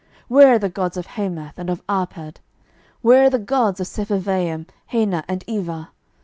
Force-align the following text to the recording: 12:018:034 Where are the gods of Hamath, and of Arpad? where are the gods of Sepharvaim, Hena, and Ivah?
12:018:034 0.01 0.09
Where 0.29 0.53
are 0.53 0.57
the 0.57 0.69
gods 0.69 0.97
of 0.97 1.05
Hamath, 1.05 1.59
and 1.59 1.69
of 1.69 1.83
Arpad? 1.87 2.35
where 3.03 3.25
are 3.25 3.29
the 3.29 3.37
gods 3.37 3.79
of 3.79 3.85
Sepharvaim, 3.85 4.65
Hena, 4.87 5.23
and 5.27 5.45
Ivah? 5.45 5.89